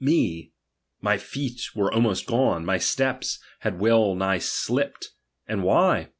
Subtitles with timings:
[0.03, 0.51] me,
[0.99, 5.11] my feet were almost gone, my steps had well '''nigh slipped.
[5.47, 6.07] And why